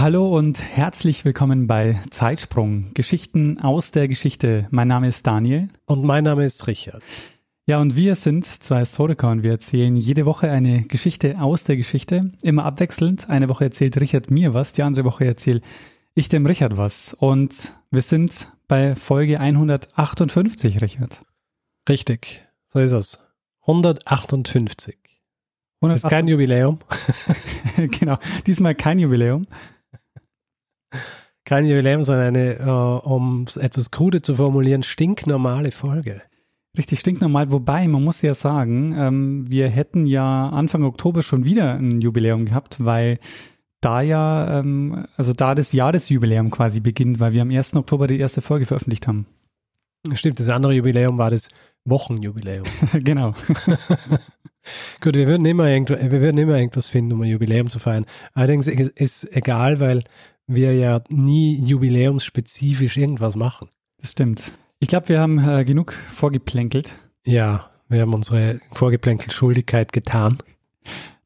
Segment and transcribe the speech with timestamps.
[0.00, 4.66] Hallo und herzlich willkommen bei Zeitsprung, Geschichten aus der Geschichte.
[4.72, 5.68] Mein Name ist Daniel.
[5.86, 7.00] Und mein Name ist Richard.
[7.66, 11.76] Ja, und wir sind zwei Historiker und wir erzählen jede Woche eine Geschichte aus der
[11.76, 13.30] Geschichte, immer abwechselnd.
[13.30, 15.60] Eine Woche erzählt Richard mir was, die andere Woche erzähle
[16.14, 17.14] ich dem Richard was.
[17.14, 21.22] Und wir sind bei Folge 158, Richard.
[21.88, 23.20] Richtig, so ist es.
[23.60, 24.98] 158.
[25.80, 26.04] 108.
[26.04, 26.80] Ist kein Jubiläum.
[27.76, 29.46] genau, diesmal kein Jubiläum
[31.44, 36.22] kein Jubiläum, sondern eine, äh, um etwas krude zu formulieren, stinknormale Folge.
[36.76, 41.74] Richtig stinknormal, wobei man muss ja sagen, ähm, wir hätten ja Anfang Oktober schon wieder
[41.74, 43.18] ein Jubiläum gehabt, weil
[43.80, 47.76] da ja, ähm, also da das Jahresjubiläum quasi beginnt, weil wir am 1.
[47.76, 49.26] Oktober die erste Folge veröffentlicht haben.
[50.14, 51.48] Stimmt, das andere Jubiläum war das
[51.84, 52.64] Wochenjubiläum.
[52.92, 53.34] genau.
[55.00, 58.06] Gut, wir würden, immer wir würden immer irgendwas finden, um ein Jubiläum zu feiern.
[58.32, 60.04] Allerdings ist es egal, weil
[60.46, 63.68] wir ja nie jubiläumsspezifisch irgendwas machen.
[63.98, 64.52] Das stimmt.
[64.78, 66.98] Ich glaube, wir haben äh, genug vorgeplänkelt.
[67.24, 70.38] Ja, wir haben unsere Vorgeplänkel-Schuldigkeit getan.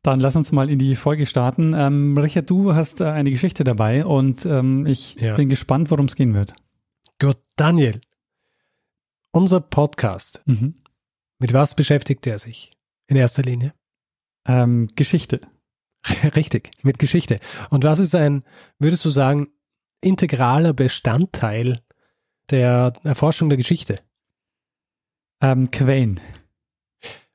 [0.03, 1.75] Dann lass uns mal in die Folge starten.
[1.75, 5.35] Ähm, Richard, du hast äh, eine Geschichte dabei und ähm, ich ja.
[5.35, 6.55] bin gespannt, worum es gehen wird.
[7.19, 8.01] Gut, Daniel,
[9.33, 10.77] unser Podcast, mhm.
[11.39, 12.77] mit was beschäftigt er sich
[13.09, 13.75] in erster Linie?
[14.47, 15.41] Ähm, Geschichte.
[16.37, 17.41] Richtig, mit Geschichte.
[17.71, 18.45] Und was ist ein,
[18.79, 19.49] würdest du sagen,
[20.01, 21.81] integraler Bestandteil
[22.51, 24.01] der Erforschung der Geschichte?
[25.41, 26.21] Ähm, Quellen.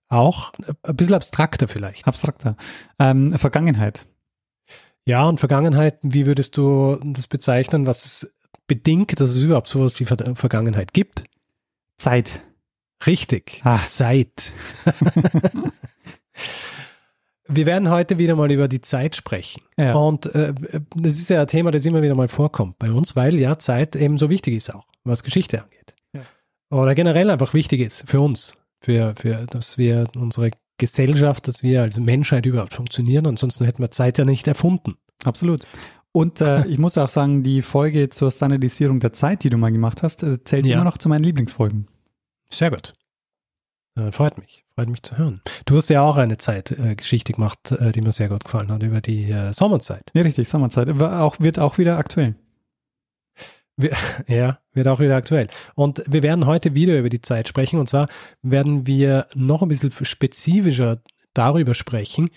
[0.10, 0.52] Auch
[0.84, 2.08] ein bisschen abstrakter vielleicht.
[2.08, 2.56] Abstrakter.
[3.00, 4.06] Ähm, Vergangenheit.
[5.06, 8.36] Ja, und Vergangenheit, wie würdest du das bezeichnen, was es
[8.68, 11.26] bedingt, dass es überhaupt sowas wie Ver Vergangenheit gibt?
[11.98, 12.44] Zeit.
[13.06, 13.62] Richtig.
[13.64, 14.54] Ah, Zeit.
[17.48, 19.64] Wir werden heute wieder mal über die Zeit sprechen.
[19.78, 19.96] Ja.
[19.96, 20.54] Und äh,
[20.96, 23.96] das ist ja ein Thema, das immer wieder mal vorkommt bei uns, weil ja Zeit
[23.96, 25.96] eben so wichtig ist auch, was Geschichte angeht.
[26.14, 26.22] Ja.
[26.70, 31.82] Oder generell einfach wichtig ist für uns, für, für dass wir unsere Gesellschaft, dass wir
[31.82, 33.28] als Menschheit überhaupt funktionieren.
[33.28, 34.96] Ansonsten hätten wir Zeit ja nicht erfunden.
[35.26, 35.68] Absolut.
[36.14, 39.72] Und äh, ich muss auch sagen, die Folge zur Standardisierung der Zeit, die du mal
[39.72, 40.76] gemacht hast, äh, zählt ja.
[40.76, 41.88] immer noch zu meinen Lieblingsfolgen.
[42.50, 42.94] Sehr gut.
[43.96, 45.42] Äh, freut mich, freut mich zu hören.
[45.66, 48.82] Du hast ja auch eine Zeitgeschichte äh, gemacht, äh, die mir sehr gut gefallen hat,
[48.82, 50.10] über die äh, Sommerzeit.
[50.14, 50.90] Ja, richtig, Sommerzeit.
[50.90, 52.36] Auch, wird auch wieder aktuell.
[53.78, 53.96] Wir,
[54.28, 55.48] ja, wird auch wieder aktuell.
[55.76, 57.80] Und wir werden heute wieder über die Zeit sprechen.
[57.80, 58.08] Und zwar
[58.42, 61.00] werden wir noch ein bisschen spezifischer
[61.36, 62.30] darüber sprechen,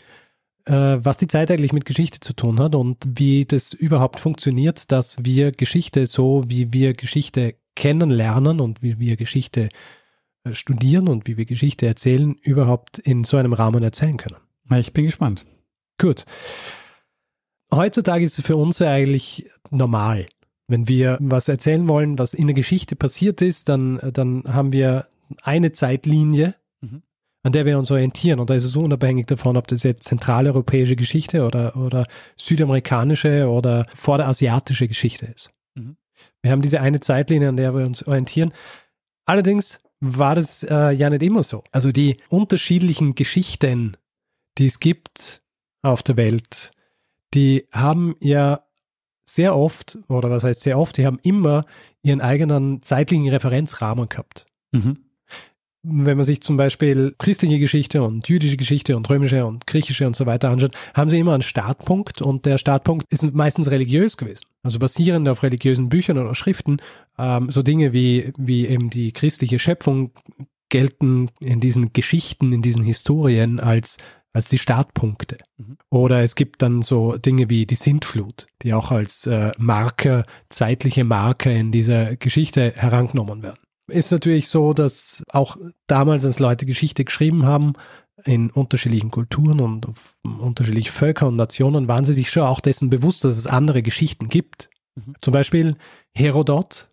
[0.66, 4.92] äh, was die Zeit eigentlich mit Geschichte zu tun hat und wie das überhaupt funktioniert,
[4.92, 9.68] dass wir Geschichte so, wie wir Geschichte kennenlernen und wie wir Geschichte äh,
[10.52, 14.36] studieren und wie wir Geschichte erzählen, überhaupt in so einem Rahmen erzählen können.
[14.74, 15.44] Ich bin gespannt.
[15.98, 16.24] Gut.
[17.72, 20.26] Heutzutage ist es für uns eigentlich normal.
[20.68, 25.06] Wenn wir was erzählen wollen, was in der Geschichte passiert ist, dann, dann haben wir
[25.42, 27.02] eine Zeitlinie, mhm.
[27.42, 28.40] an der wir uns orientieren.
[28.40, 32.06] Und da ist es unabhängig davon, ob das jetzt zentraleuropäische Geschichte oder, oder
[32.36, 35.50] südamerikanische oder vorderasiatische Geschichte ist.
[35.74, 35.96] Mhm.
[36.42, 38.52] Wir haben diese eine Zeitlinie, an der wir uns orientieren.
[39.24, 41.64] Allerdings war das äh, ja nicht immer so.
[41.72, 43.96] Also die unterschiedlichen Geschichten,
[44.58, 45.42] die es gibt
[45.82, 46.72] auf der Welt,
[47.34, 48.62] die haben ja
[49.24, 51.62] sehr oft, oder was heißt sehr oft, die haben immer
[52.02, 54.46] ihren eigenen zeitlichen Referenzrahmen gehabt.
[54.72, 55.05] Mhm
[55.88, 60.16] wenn man sich zum Beispiel christliche Geschichte und jüdische Geschichte und römische und griechische und
[60.16, 64.46] so weiter anschaut, haben sie immer einen Startpunkt und der Startpunkt ist meistens religiös gewesen.
[64.62, 66.78] Also basierend auf religiösen Büchern oder Schriften.
[67.18, 70.10] Ähm, so Dinge wie, wie eben die christliche Schöpfung
[70.68, 73.98] gelten in diesen Geschichten, in diesen Historien als
[74.32, 75.38] als die Startpunkte.
[75.56, 75.78] Mhm.
[75.88, 81.04] Oder es gibt dann so Dinge wie die Sintflut, die auch als äh, Marker, zeitliche
[81.04, 85.56] Marker in dieser Geschichte herangenommen werden ist natürlich so, dass auch
[85.86, 87.74] damals, als Leute Geschichte geschrieben haben,
[88.24, 89.88] in unterschiedlichen Kulturen und
[90.22, 94.28] unterschiedlichen Völker und Nationen, waren sie sich schon auch dessen bewusst, dass es andere Geschichten
[94.28, 94.70] gibt.
[94.94, 95.14] Mhm.
[95.20, 95.76] Zum Beispiel
[96.14, 96.88] Herodot,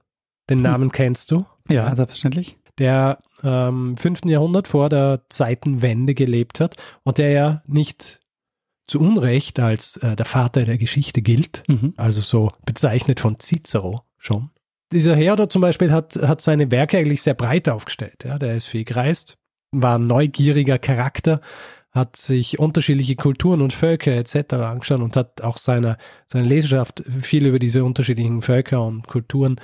[0.49, 0.63] den hm.
[0.63, 1.45] Namen kennst du.
[1.69, 2.57] Ja, selbstverständlich.
[2.77, 4.25] Der ähm, 5.
[4.25, 8.19] Jahrhundert vor der Zeitenwende gelebt hat und der ja nicht
[8.87, 11.93] zu Unrecht als äh, der Vater der Geschichte gilt, Mhm.
[11.97, 14.49] also so bezeichnet von Cicero schon.
[14.93, 18.23] Dieser Herodot zum Beispiel hat, hat seine Werke eigentlich sehr breit aufgestellt.
[18.23, 18.37] Ja.
[18.37, 19.37] Der ist viel gereist,
[19.71, 21.41] war ein neugieriger Charakter,
[21.91, 24.53] hat sich unterschiedliche Kulturen und Völker etc.
[24.53, 25.97] angeschaut und hat auch seiner,
[26.27, 29.59] seiner Leserschaft viel über diese unterschiedlichen Völker und Kulturen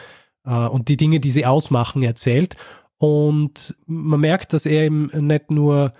[0.45, 2.55] äh, und die Dinge, die sie ausmachen, erzählt.
[2.97, 5.91] Und man merkt, dass er eben nicht nur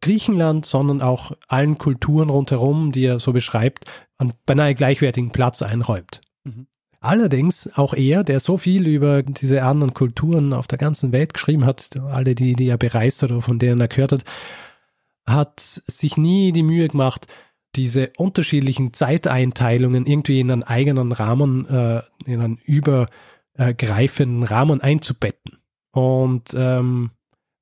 [0.00, 3.84] Griechenland, sondern auch allen Kulturen rundherum, die er so beschreibt,
[4.16, 6.20] einen beinahe gleichwertigen Platz einräumt.
[6.44, 6.66] Mhm.
[7.00, 11.64] Allerdings auch er, der so viel über diese anderen Kulturen auf der ganzen Welt geschrieben
[11.64, 14.24] hat, alle die, die er bereist hat oder von denen er gehört hat,
[15.26, 17.26] hat sich nie die Mühe gemacht,
[17.76, 25.58] diese unterschiedlichen Zeiteinteilungen irgendwie in einen eigenen Rahmen, äh, in einen übergreifenden Rahmen einzubetten.
[25.92, 27.10] Und ähm,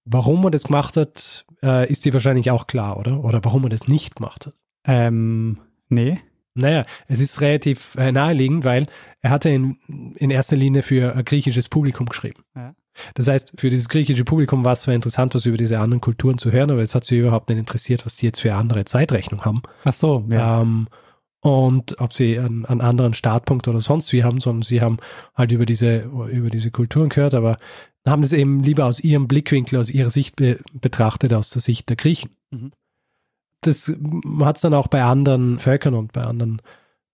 [0.04, 3.22] warum er das gemacht hat, äh, ist dir wahrscheinlich auch klar, oder?
[3.22, 4.54] Oder warum er das nicht gemacht hat.
[4.86, 6.18] Ähm, nee.
[6.56, 8.86] Naja, es ist relativ äh, naheliegend, weil
[9.20, 9.76] er hatte in,
[10.16, 12.42] in erster Linie für ein griechisches Publikum geschrieben.
[12.54, 12.74] Ja.
[13.14, 16.38] Das heißt, für dieses griechische Publikum war es zwar interessant, was über diese anderen Kulturen
[16.38, 18.84] zu hören, aber es hat sie überhaupt nicht interessiert, was die jetzt für eine andere
[18.84, 19.62] Zeitrechnung haben.
[19.84, 20.62] Ach so, ja.
[20.62, 20.88] Ähm,
[21.40, 24.96] und ob sie einen, einen anderen Startpunkt oder sonst wie haben, sondern sie haben
[25.34, 26.00] halt über diese,
[26.30, 27.56] über diese Kulturen gehört, aber
[28.06, 31.88] haben das eben lieber aus ihrem Blickwinkel, aus ihrer Sicht be betrachtet, aus der Sicht
[31.88, 32.30] der Griechen.
[32.50, 32.72] Mhm.
[33.62, 33.92] Das
[34.40, 36.62] hat es dann auch bei anderen Völkern und bei anderen,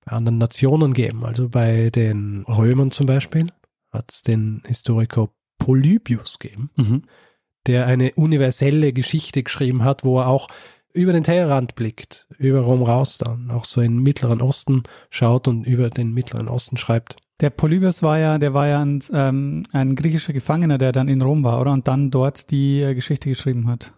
[0.05, 1.25] bei anderen Nationen gegeben.
[1.25, 3.47] Also bei den Römern zum Beispiel
[3.91, 7.03] hat es den Historiker Polybius gegeben, Mhm.
[7.67, 10.49] der eine universelle Geschichte geschrieben hat, wo er auch
[10.93, 15.49] über den Tellerrand blickt, über Rom raus dann, auch so in den Mittleren Osten schaut
[15.49, 17.17] und über den Mittleren Osten schreibt.
[17.41, 21.23] Der Polybius war ja, der war ja ein, ähm, ein griechischer Gefangener, der dann in
[21.23, 21.73] Rom war, oder?
[21.73, 23.93] Und dann dort die äh, Geschichte geschrieben hat.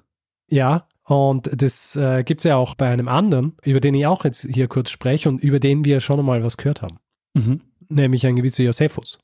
[0.49, 4.25] Ja, und das äh, gibt es ja auch bei einem anderen, über den ich auch
[4.25, 6.99] jetzt hier kurz spreche und über den wir schon einmal was gehört haben,
[7.35, 7.61] Mhm.
[7.89, 9.19] nämlich ein gewisser Josephus.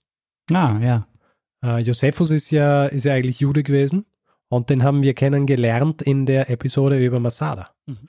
[0.52, 1.06] Ah, ja.
[1.64, 4.06] Äh, Josephus ist ja, ist ja eigentlich Jude gewesen
[4.48, 8.08] und den haben wir kennengelernt in der Episode über Masada, Mhm.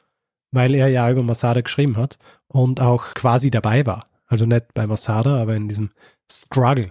[0.51, 4.03] weil er ja über Masada geschrieben hat und auch quasi dabei war.
[4.27, 5.89] Also nicht bei Masada, aber in diesem
[6.31, 6.89] Struggle.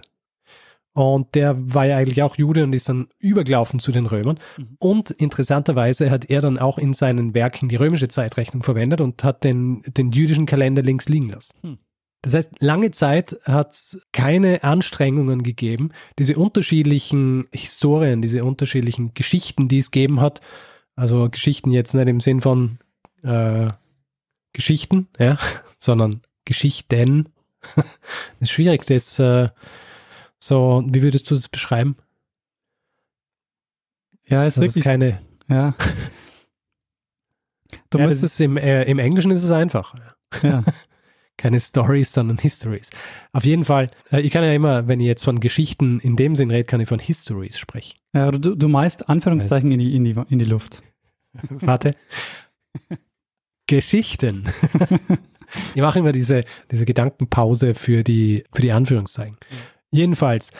[0.93, 4.39] Und der war ja eigentlich auch Jude und ist dann übergelaufen zu den Römern.
[4.57, 4.75] Mhm.
[4.79, 9.43] Und interessanterweise hat er dann auch in seinen Werken die römische Zeitrechnung verwendet und hat
[9.43, 11.55] den, den jüdischen Kalender links liegen lassen.
[11.61, 11.77] Hm.
[12.21, 19.67] Das heißt, lange Zeit hat es keine Anstrengungen gegeben, diese unterschiedlichen Historien, diese unterschiedlichen Geschichten,
[19.67, 20.39] die es gegeben hat,
[20.95, 22.77] also Geschichten jetzt nicht im Sinn von
[23.23, 23.69] äh,
[24.53, 25.39] Geschichten, ja,
[25.79, 27.29] sondern Geschichten.
[27.75, 27.85] das
[28.39, 29.47] ist schwierig, das äh,
[30.43, 31.95] so, wie würdest du das beschreiben?
[34.25, 34.83] Ja, ist Das ist wirklich.
[34.85, 35.21] keine.
[35.49, 35.75] ja.
[37.89, 39.95] Du ja, müsstest, ist im, äh, Im Englischen ist es einfach.
[40.41, 40.63] ja.
[41.37, 42.89] Keine Stories, sondern Histories.
[43.33, 46.35] Auf jeden Fall, äh, ich kann ja immer, wenn ich jetzt von Geschichten in dem
[46.35, 47.97] Sinn rede, kann ich von Histories sprechen.
[48.13, 50.83] ja, du, du meist Anführungszeichen in die, in, die, in die Luft.
[51.49, 51.91] Warte.
[53.67, 54.43] Geschichten.
[55.73, 59.37] ich mache immer diese, diese Gedankenpause für die, für die Anführungszeichen.
[59.91, 60.51] Jedenfalls,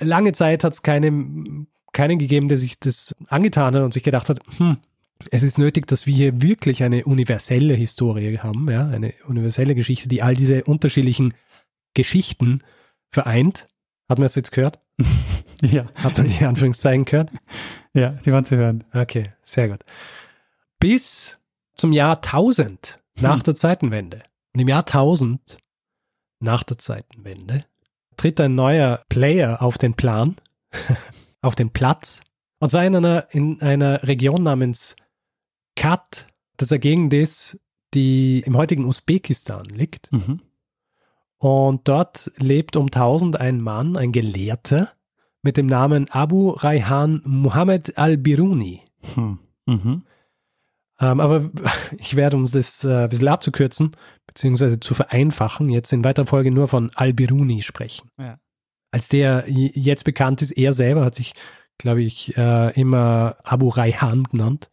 [0.00, 4.28] lange Zeit hat es keinem, keinen gegeben, der sich das angetan hat und sich gedacht
[4.28, 4.78] hat, hm,
[5.30, 10.08] es ist nötig, dass wir hier wirklich eine universelle Historie haben, ja, eine universelle Geschichte,
[10.08, 11.34] die all diese unterschiedlichen
[11.94, 12.62] Geschichten
[13.10, 13.68] vereint.
[14.08, 14.78] Hat man das jetzt gehört?
[15.60, 17.30] Ja, Hat man die Anführungszeichen gehört?
[17.92, 18.84] ja, die waren zu hören.
[18.92, 19.80] Okay, sehr gut.
[20.78, 21.40] Bis
[21.74, 23.42] zum Jahr 1000 nach Hm.
[23.46, 24.22] der Zeitenwende.
[24.54, 25.58] Und im Jahr 1000
[26.38, 27.64] nach der Zeitenwende
[28.18, 30.36] tritt ein neuer Player auf den Plan,
[31.40, 32.22] auf den Platz.
[32.58, 34.96] Und zwar in einer, in einer Region namens
[35.76, 37.58] Kat, das eine Gegend ist,
[37.94, 40.12] die im heutigen Usbekistan liegt.
[40.12, 40.42] Mhm.
[41.38, 44.92] Und dort lebt um 1000 ein Mann, ein Gelehrter,
[45.42, 48.82] mit dem Namen Abu Raihan Muhammad al-Biruni.
[49.14, 49.38] Hm.
[49.66, 50.02] Mhm.
[51.00, 51.50] Ähm, aber
[51.98, 53.92] ich werde, um das äh, ein bisschen abzukürzen,
[54.38, 58.08] beziehungsweise zu vereinfachen, jetzt in weiterer Folge nur von Al-Biruni sprechen.
[58.18, 58.38] Ja.
[58.92, 61.34] Als der jetzt bekannt ist, er selber hat sich,
[61.76, 64.70] glaube ich, äh, immer Abu Raihan genannt,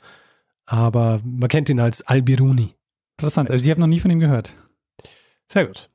[0.68, 2.76] aber man kennt ihn als Al-Biruni.
[3.18, 3.50] Interessant.
[3.50, 4.56] Also ich habe noch nie von ihm gehört.
[5.52, 5.90] Sehr gut.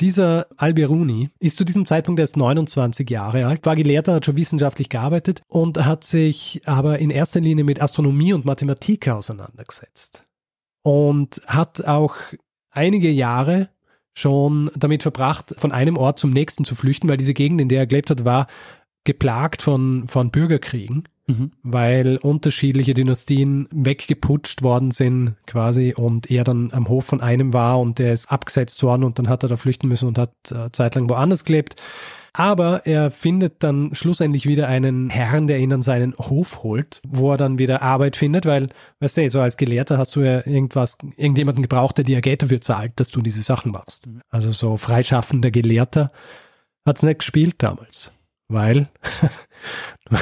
[0.00, 4.88] Dieser Al-Biruni ist zu diesem Zeitpunkt erst 29 Jahre alt, war Gelehrter, hat schon wissenschaftlich
[4.88, 10.27] gearbeitet und hat sich aber in erster Linie mit Astronomie und Mathematik auseinandergesetzt.
[10.82, 12.16] Und hat auch
[12.70, 13.68] einige Jahre
[14.14, 17.80] schon damit verbracht, von einem Ort zum nächsten zu flüchten, weil diese Gegend, in der
[17.80, 18.46] er gelebt hat, war
[19.04, 21.52] geplagt von, von Bürgerkriegen, mhm.
[21.62, 27.80] weil unterschiedliche Dynastien weggeputscht worden sind quasi und er dann am Hof von einem war
[27.80, 30.70] und der ist abgesetzt worden und dann hat er da flüchten müssen und hat äh,
[30.72, 31.76] zeitlang woanders gelebt.
[32.32, 37.32] Aber er findet dann schlussendlich wieder einen Herrn, der ihn an seinen Hof holt, wo
[37.32, 38.68] er dann wieder Arbeit findet, weil,
[39.00, 42.60] weißt du, so als Gelehrter hast du ja irgendwas, irgendjemanden gebraucht, der dir Geld dafür
[42.60, 44.06] zahlt, dass du diese Sachen machst.
[44.06, 44.22] Mhm.
[44.30, 46.08] Also so freischaffender Gelehrter
[46.86, 48.12] hat es nicht gespielt damals,
[48.48, 48.88] weil
[50.10, 50.16] du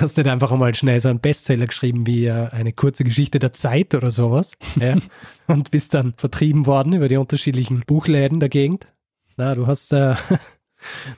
[0.00, 3.52] hast nicht einfach mal schnell so einen Bestseller geschrieben wie äh, eine kurze Geschichte der
[3.52, 4.96] Zeit oder sowas ja,
[5.46, 8.86] und bist dann vertrieben worden über die unterschiedlichen Buchläden der Gegend.
[9.36, 10.14] Na, du hast äh,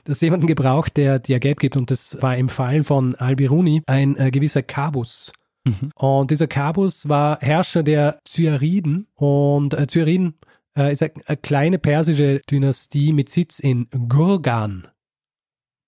[0.03, 4.15] das jemanden gebraucht, der dir Geld gibt und das war im Fall von Albiruni ein
[4.17, 5.33] äh, gewisser Kabus.
[5.65, 5.91] Mhm.
[5.95, 10.35] Und dieser Kabus war Herrscher der Zyriden und äh, Zyriden
[10.77, 14.87] äh, ist eine, eine kleine persische Dynastie mit Sitz in Gurgan.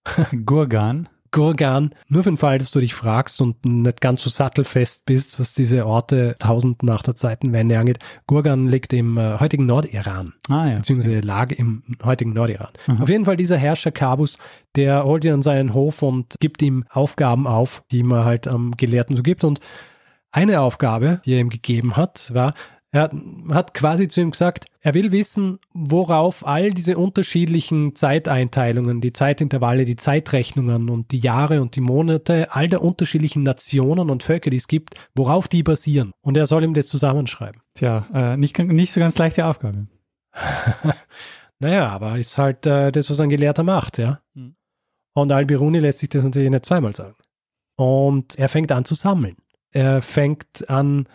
[0.45, 1.09] Gurgan?
[1.31, 5.39] Gurgan, nur für den Fall, dass du dich fragst und nicht ganz so sattelfest bist,
[5.39, 7.99] was diese Orte tausend nach der Zeitenwende angeht.
[8.27, 10.75] Gurgan liegt im äh, heutigen Nordiran, ah, ja.
[10.75, 12.69] beziehungsweise lag im heutigen Nordiran.
[12.87, 13.01] Mhm.
[13.01, 14.37] Auf jeden Fall dieser Herrscher Kabus,
[14.75, 18.71] der holt ihn an seinen Hof und gibt ihm Aufgaben auf, die man halt am
[18.77, 19.43] Gelehrten so gibt.
[19.43, 19.59] Und
[20.31, 22.53] eine Aufgabe, die er ihm gegeben hat, war,
[22.91, 23.11] er
[23.51, 29.83] hat quasi zu ihm gesagt, er will wissen, worauf all diese unterschiedlichen Zeiteinteilungen, die Zeitintervalle,
[29.83, 34.57] die Zeitrechnungen und die Jahre und die Monate all der unterschiedlichen Nationen und Völker, die
[34.57, 36.11] es gibt, worauf die basieren.
[36.21, 37.61] Und er soll ihm das zusammenschreiben.
[37.73, 39.87] Tja, äh, nicht, nicht so ganz leichte Aufgabe.
[41.59, 44.21] naja, aber ist halt äh, das, was ein Gelehrter macht, ja.
[44.33, 44.55] Mhm.
[45.13, 47.15] Und Albiruni lässt sich das natürlich nicht zweimal sagen.
[47.75, 49.35] Und er fängt an zu sammeln.
[49.71, 51.07] Er fängt an,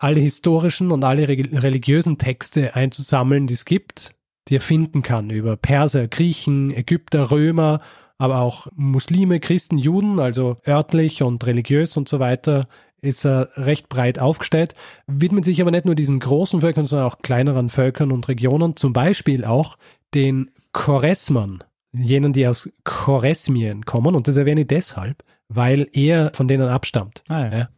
[0.00, 4.14] alle historischen und alle religiösen Texte einzusammeln, die es gibt,
[4.48, 7.78] die er finden kann über Perser, Griechen, Ägypter, Römer,
[8.16, 12.66] aber auch Muslime, Christen, Juden, also örtlich und religiös und so weiter,
[13.02, 14.74] ist er recht breit aufgestellt,
[15.06, 18.94] widmet sich aber nicht nur diesen großen Völkern, sondern auch kleineren Völkern und Regionen, zum
[18.94, 19.76] Beispiel auch
[20.14, 24.14] den Choresmern, jenen, die aus Choresmien kommen.
[24.14, 27.22] Und das erwähne ich deshalb, weil er von denen abstammt.
[27.28, 27.68] Ah, ja.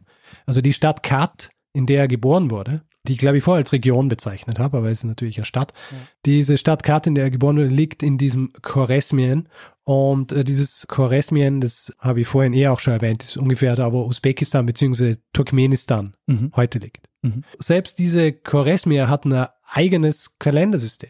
[0.45, 3.73] Also die Stadt Kat in der er geboren wurde, die ich glaube ich vorher als
[3.73, 5.73] Region bezeichnet habe, aber es ist natürlich eine Stadt.
[5.91, 5.97] Ja.
[6.25, 9.49] Diese Stadtkarte, in der er geboren wurde, liegt in diesem Choresmien.
[9.83, 13.91] Und äh, dieses Choresmien, das habe ich vorhin eh auch schon erwähnt, ist ungefähr da,
[13.91, 15.15] wo Usbekistan bzw.
[15.33, 16.51] Turkmenistan mhm.
[16.55, 17.09] heute liegt.
[17.21, 17.43] Mhm.
[17.57, 21.09] Selbst diese Choresmia hat ein eigenes Kalendersystem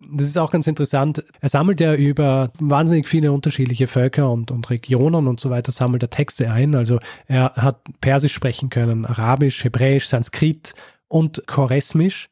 [0.00, 1.22] das ist auch ganz interessant.
[1.40, 6.02] Er sammelt ja über wahnsinnig viele unterschiedliche Völker und, und Regionen und so weiter, sammelt
[6.02, 6.74] er Texte ein.
[6.74, 10.74] Also er hat Persisch sprechen können, Arabisch, Hebräisch, Sanskrit
[11.08, 12.30] und Choresmisch.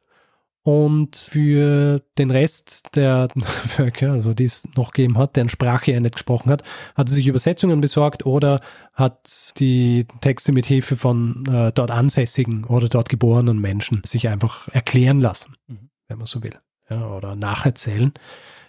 [0.62, 6.00] Und für den Rest der Völker, also die es noch gegeben hat, deren Sprache er
[6.00, 6.62] nicht gesprochen hat,
[6.94, 8.60] hat er sich Übersetzungen besorgt oder
[8.92, 14.68] hat die Texte mit Hilfe von äh, dort ansässigen oder dort geborenen Menschen sich einfach
[14.68, 15.90] erklären lassen, mhm.
[16.08, 16.58] wenn man so will
[16.90, 18.12] ja, oder nacherzählen.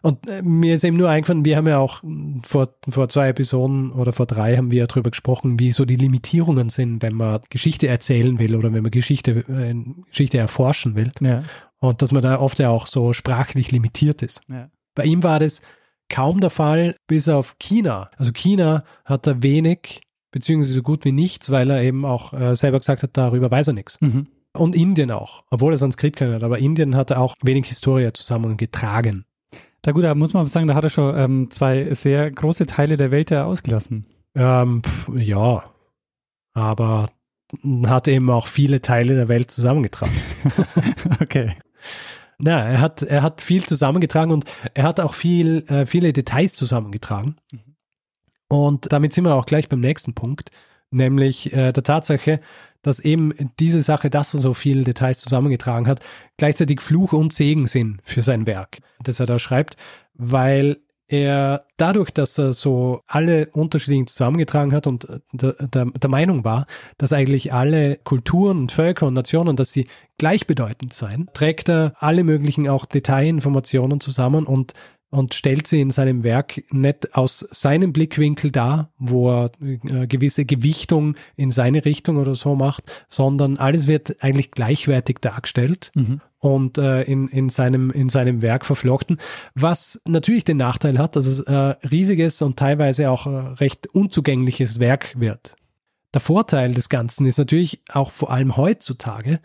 [0.01, 2.01] Und äh, mir ist eben nur eingefallen, wir haben ja auch
[2.43, 5.97] vor, vor zwei Episoden oder vor drei haben wir ja darüber gesprochen, wie so die
[5.97, 9.75] Limitierungen sind, wenn man Geschichte erzählen will oder wenn man Geschichte, äh,
[10.09, 11.11] Geschichte erforschen will.
[11.19, 11.43] Ja.
[11.79, 14.41] Und dass man da oft ja auch so sprachlich limitiert ist.
[14.47, 14.69] Ja.
[14.95, 15.61] Bei ihm war das
[16.09, 18.09] kaum der Fall, bis auf China.
[18.17, 22.55] Also China hat da wenig, beziehungsweise so gut wie nichts, weil er eben auch äh,
[22.55, 23.99] selber gesagt hat, darüber weiß er nichts.
[24.01, 24.27] Mhm.
[24.59, 29.25] Und Indien auch, obwohl er Sanskrit können hat, aber Indien hatte auch wenig Historie zusammengetragen.
[29.81, 32.97] Da gut, da muss man sagen, da hat er schon ähm, zwei sehr große Teile
[32.97, 34.05] der Welt ja ausgelassen.
[34.35, 35.63] Ähm, pf, ja,
[36.53, 37.09] aber
[37.85, 40.13] hat eben auch viele Teile der Welt zusammengetragen.
[41.21, 41.53] okay.
[42.41, 46.53] Ja, er hat, er hat viel zusammengetragen und er hat auch viel, äh, viele Details
[46.53, 47.37] zusammengetragen.
[47.51, 47.75] Mhm.
[48.49, 50.51] Und damit sind wir auch gleich beim nächsten Punkt,
[50.91, 52.37] nämlich äh, der Tatsache,
[52.81, 55.99] dass eben diese Sache, dass er so viele Details zusammengetragen hat,
[56.37, 59.75] gleichzeitig Fluch und Segen sind für sein Werk, das er da schreibt,
[60.13, 60.77] weil
[61.09, 66.67] er dadurch, dass er so alle unterschiedlichen zusammengetragen hat und der, der, der, Meinung war,
[66.99, 69.87] dass eigentlich alle Kulturen und Völker und Nationen, dass sie
[70.19, 74.73] gleichbedeutend seien, trägt er alle möglichen auch Detailinformationen zusammen und
[75.09, 80.45] und stellt sie in seinem Werk nicht aus seinem Blickwinkel dar, wo er äh, gewisse
[80.45, 86.21] Gewichtung in seine Richtung oder so macht, sondern alles wird eigentlich gleichwertig dargestellt mhm.
[86.37, 89.19] und äh, in, in, seinem, in seinem Werk verflochten,
[89.55, 93.25] was natürlich den Nachteil hat, dass es ein riesiges und teilweise auch
[93.59, 95.55] recht unzugängliches Werk wird.
[96.13, 99.39] Der Vorteil des Ganzen ist natürlich auch vor allem heutzutage,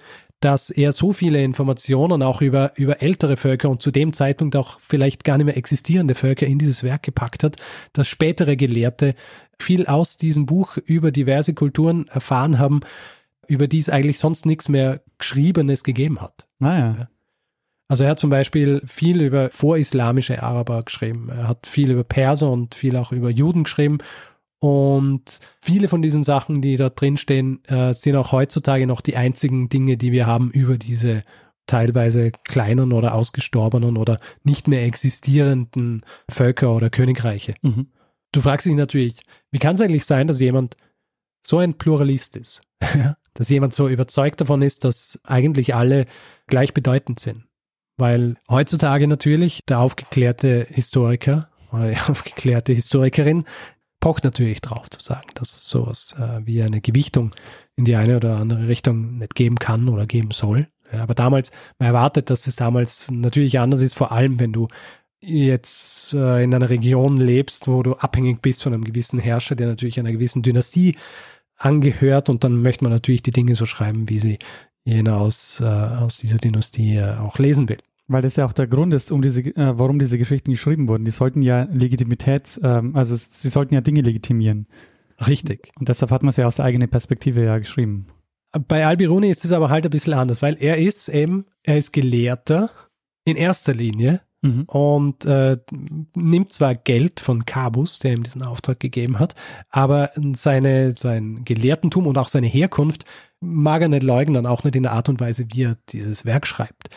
[0.45, 4.79] dass er so viele Informationen auch über, über ältere Völker und zu dem Zeitpunkt auch
[4.79, 7.57] vielleicht gar nicht mehr existierende Völker in dieses Werk gepackt hat,
[7.95, 9.15] dass spätere Gelehrte
[9.59, 12.81] viel aus diesem Buch über diverse Kulturen erfahren haben,
[13.47, 16.47] über die es eigentlich sonst nichts mehr Geschriebenes gegeben hat.
[16.59, 16.97] Naja.
[17.01, 17.09] Ah,
[17.89, 21.29] also er hat zum Beispiel viel über vorislamische Araber geschrieben.
[21.29, 23.99] Er hat viel über Perser und viel auch über Juden geschrieben.
[24.61, 29.17] Und viele von diesen Sachen, die da drin stehen, äh, sind auch heutzutage noch die
[29.17, 31.23] einzigen Dinge, die wir haben über diese
[31.67, 37.55] teilweise kleinen oder ausgestorbenen oder nicht mehr existierenden Völker oder Königreiche.
[37.63, 37.89] Mhm.
[38.33, 40.77] Du fragst dich natürlich, wie kann es eigentlich sein, dass jemand
[41.47, 42.63] so ein Pluralist ist?
[43.35, 46.07] dass jemand so überzeugt davon ist, dass eigentlich alle
[46.47, 47.45] gleichbedeutend sind.
[47.97, 53.45] Weil heutzutage natürlich der aufgeklärte Historiker oder die aufgeklärte Historikerin
[54.05, 57.31] pocht natürlich drauf zu sagen, dass es sowas äh, wie eine Gewichtung
[57.75, 60.67] in die eine oder andere Richtung nicht geben kann oder geben soll.
[60.93, 64.69] Ja, aber damals, man erwartet, dass es damals natürlich anders ist, vor allem wenn du
[65.23, 69.69] jetzt äh, in einer Region lebst, wo du abhängig bist von einem gewissen Herrscher, der
[69.69, 70.97] natürlich einer gewissen Dynastie
[71.57, 74.39] angehört und dann möchte man natürlich die Dinge so schreiben, wie sie
[74.85, 77.79] jener aus, äh, aus dieser Dynastie äh, auch lesen will.
[78.07, 81.05] Weil das ja auch der Grund ist, um diese, äh, warum diese Geschichten geschrieben wurden.
[81.05, 84.67] Die sollten ja Legitimität, ähm, also sie sollten ja Dinge legitimieren.
[85.27, 85.73] Richtig.
[85.79, 88.07] Und deshalb hat man es ja aus der eigenen Perspektive ja geschrieben.
[88.69, 91.93] Bei Albiruni ist es aber halt ein bisschen anders, weil er ist eben, er ist
[91.93, 92.71] Gelehrter
[93.25, 94.65] in erster Linie mhm.
[94.65, 95.59] und äh,
[96.15, 99.35] nimmt zwar Geld von Cabus, der ihm diesen Auftrag gegeben hat,
[99.71, 103.05] aber seine, sein Gelehrtentum und auch seine Herkunft
[103.41, 106.47] mag er nicht leugnen, auch nicht in der Art und Weise, wie er dieses Werk
[106.47, 106.91] schreibt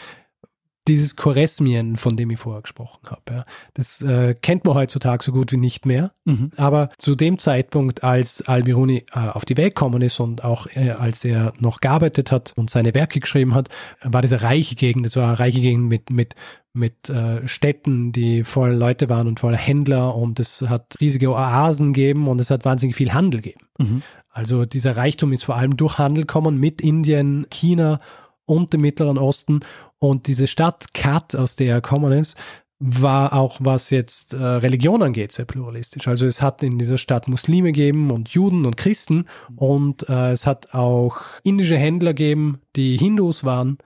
[0.87, 3.21] dieses Choresmien, von dem ich vorher gesprochen habe.
[3.29, 3.43] Ja.
[3.73, 6.11] Das äh, kennt man heutzutage so gut wie nicht mehr.
[6.25, 6.51] Mhm.
[6.57, 10.91] Aber zu dem Zeitpunkt, als Al-Biruni äh, auf die Welt gekommen ist und auch äh,
[10.91, 13.69] als er noch gearbeitet hat und seine Werke geschrieben hat,
[14.03, 16.35] war diese reiche Gegend, das war eine reiche Gegend mit, mit,
[16.73, 21.93] mit äh, Städten, die voll Leute waren und voll Händler und es hat riesige Oasen
[21.93, 23.67] gegeben und es hat wahnsinnig viel Handel gegeben.
[23.77, 24.03] Mhm.
[24.29, 27.97] Also dieser Reichtum ist vor allem durch Handel gekommen mit Indien, China
[28.45, 29.59] und dem Mittleren Osten.
[29.99, 32.37] Und diese Stadt Kat, aus der er gekommen ist,
[32.79, 36.07] war auch, was jetzt äh, Religion angeht, sehr pluralistisch.
[36.07, 40.45] Also es hat in dieser Stadt Muslime gegeben und Juden und Christen und äh, es
[40.45, 43.79] hat auch indische Händler gegeben, die Hindus waren.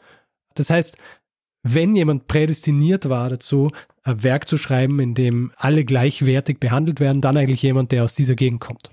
[0.55, 0.97] Das heißt,
[1.63, 3.71] wenn jemand prädestiniert war dazu,
[4.03, 8.15] ein Werk zu schreiben, in dem alle gleichwertig behandelt werden, dann eigentlich jemand, der aus
[8.15, 8.91] dieser Gegend kommt.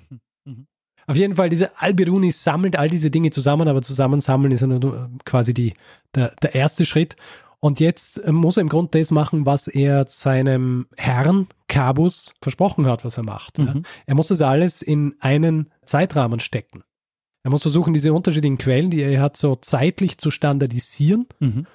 [1.08, 5.10] Auf jeden Fall, diese Albiruni sammelt all diese Dinge zusammen, aber zusammensammeln ist ja nur
[5.24, 5.72] quasi die,
[6.14, 7.16] der, der erste Schritt.
[7.60, 12.86] Und jetzt äh, muss er im Grunde das machen, was er seinem Herrn Cabus versprochen
[12.86, 13.58] hat, was er macht.
[13.58, 13.66] Mhm.
[13.66, 13.74] Ja.
[14.06, 16.84] Er muss das alles in einen Zeitrahmen stecken.
[17.42, 21.26] Er muss versuchen, diese unterschiedlichen Quellen, die er hat, so zeitlich zu standardisieren.
[21.40, 21.66] Mhm.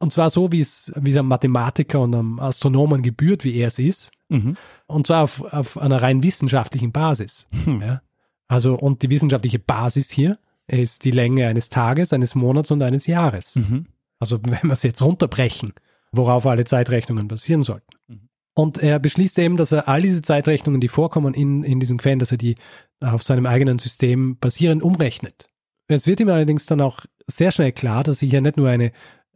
[0.00, 3.68] Und zwar so, wie es, wie es einem Mathematiker und einem Astronomen gebührt, wie er
[3.68, 4.12] es ist.
[4.28, 4.56] Mhm.
[4.86, 7.46] Und zwar auf, auf einer rein wissenschaftlichen Basis.
[7.66, 7.82] Mhm.
[7.82, 8.02] Ja.
[8.48, 13.06] Also, und die wissenschaftliche Basis hier ist die Länge eines Tages, eines Monats und eines
[13.06, 13.56] Jahres.
[13.56, 13.86] Mhm.
[14.18, 15.74] Also, wenn wir es jetzt runterbrechen,
[16.12, 17.92] worauf alle Zeitrechnungen basieren sollten.
[18.08, 18.28] Mhm.
[18.54, 22.18] Und er beschließt eben, dass er all diese Zeitrechnungen, die vorkommen in, in diesen Quellen,
[22.18, 22.56] dass er die
[23.00, 25.48] auf seinem eigenen System basieren, umrechnet.
[25.86, 28.90] Es wird ihm allerdings dann auch sehr schnell klar, dass er hier nicht nur eine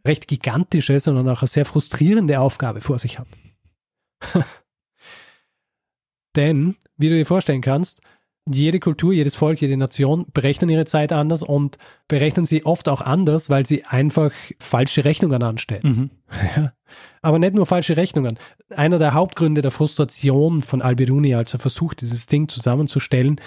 [0.05, 3.27] recht gigantische, sondern auch eine sehr frustrierende Aufgabe vor sich hat.
[6.35, 8.01] Denn, wie du dir vorstellen kannst,
[8.51, 11.77] jede Kultur, jedes Volk, jede Nation berechnen ihre Zeit anders und
[12.07, 15.83] berechnen sie oft auch anders, weil sie einfach falsche Rechnungen anstellen.
[15.83, 16.09] Mhm.
[16.55, 16.73] Ja.
[17.21, 18.37] Aber nicht nur falsche Rechnungen.
[18.69, 23.39] Einer der Hauptgründe der Frustration von Al-Biruni, als er versucht, dieses Ding zusammenzustellen,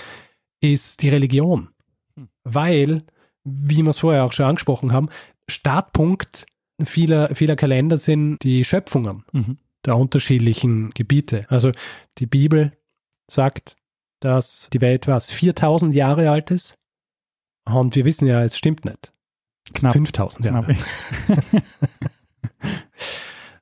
[0.60, 1.68] ist die Religion.
[2.16, 2.28] Mhm.
[2.42, 3.02] Weil,
[3.44, 5.08] wie wir es vorher auch schon angesprochen haben,
[5.48, 6.46] Startpunkt
[6.84, 9.58] vieler, vieler Kalender sind die Schöpfungen mhm.
[9.84, 11.46] der unterschiedlichen Gebiete.
[11.48, 11.72] Also
[12.18, 12.72] die Bibel
[13.28, 13.76] sagt,
[14.20, 16.76] dass die Welt was 4000 Jahre alt ist.
[17.64, 19.12] Und wir wissen ja, es stimmt nicht.
[19.74, 19.94] Knapp.
[19.94, 20.76] 5000 Jahre.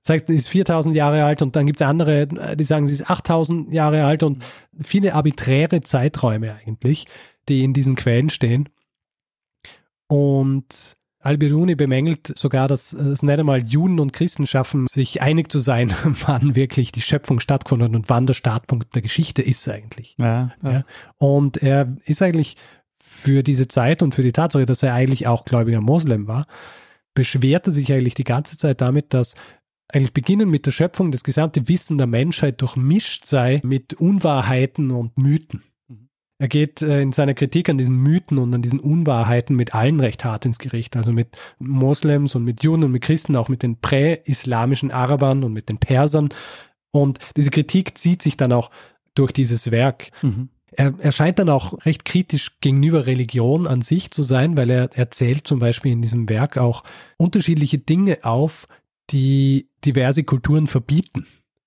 [0.03, 3.11] sagt, sie ist 4000 Jahre alt und dann gibt es andere, die sagen, sie ist
[3.11, 4.45] 8000 Jahre alt und
[4.81, 7.07] viele arbiträre Zeiträume eigentlich,
[7.49, 8.69] die in diesen Quellen stehen.
[10.07, 15.59] Und Al-Biruni bemängelt sogar, dass es nicht einmal Juden und Christen schaffen, sich einig zu
[15.59, 20.17] sein, wann wirklich die Schöpfung stattgefunden und wann der Startpunkt der Geschichte ist eigentlich.
[20.19, 20.71] Ja, ja.
[20.71, 20.85] Ja.
[21.17, 22.57] Und er ist eigentlich
[23.03, 26.47] für diese Zeit und für die Tatsache, dass er eigentlich auch gläubiger Moslem war,
[27.15, 29.35] beschwerte sich eigentlich die ganze Zeit damit, dass
[29.89, 35.17] eigentlich beginnen mit der Schöpfung das gesamte Wissen der Menschheit durchmischt sei mit Unwahrheiten und
[35.17, 35.63] Mythen.
[36.45, 39.99] Er geht äh, in seiner Kritik an diesen Mythen und an diesen Unwahrheiten mit allen
[39.99, 43.63] recht hart ins Gericht, also mit Moslems und mit Juden und mit Christen, auch mit
[43.63, 46.29] den prä-islamischen Arabern und mit den Persern.
[46.91, 48.71] Und diese Kritik zieht sich dann auch
[49.15, 50.11] durch dieses Werk.
[50.21, 50.51] Mhm.
[50.71, 54.91] Er, er scheint dann auch recht kritisch gegenüber Religion an sich zu sein, weil er
[54.93, 56.85] erzählt zum Beispiel in diesem Werk auch
[57.17, 58.69] unterschiedliche Dinge auf,
[59.09, 61.25] die diverse Kulturen verbieten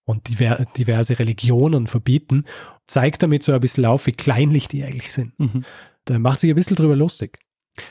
[0.07, 0.29] und
[0.77, 2.45] diverse Religionen verbieten,
[2.87, 5.37] zeigt damit so ein bisschen auf, wie kleinlich die eigentlich sind.
[5.37, 5.65] Mhm.
[6.05, 7.39] Da macht sich ein bisschen drüber lustig.